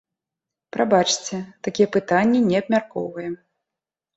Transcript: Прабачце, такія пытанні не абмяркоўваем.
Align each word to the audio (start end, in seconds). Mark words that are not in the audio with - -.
Прабачце, 0.77 1.37
такія 1.67 1.91
пытанні 1.99 2.43
не 2.49 2.55
абмяркоўваем. 2.65 3.35